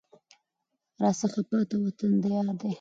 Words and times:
راڅخه 1.01 1.41
پاته 1.49 1.75
وطن 1.83 2.11
د 2.21 2.23
یار 2.33 2.47
دی 2.59 2.67